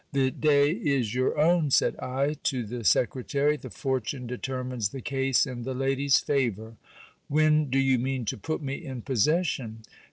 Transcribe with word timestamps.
The 0.13 0.31
day 0.31 0.71
is 0.71 1.13
your 1.13 1.39
own, 1.39 1.69
said 1.69 1.95
I 1.97 2.33
to 2.45 2.63
the 2.65 2.83
secretary; 2.83 3.55
the 3.55 3.69
fortune 3.69 4.25
determines 4.25 4.89
the 4.89 4.99
case 4.99 5.45
in 5.45 5.61
the 5.61 5.75
k 5.77 5.93
d/s 5.93 6.19
favour. 6.19 6.73
When 7.27 7.69
do 7.69 7.77
you 7.77 7.99
mean 7.99 8.25
to 8.25 8.37
put 8.39 8.63
me 8.63 8.83
in 8.83 9.03
possession 9.03 9.83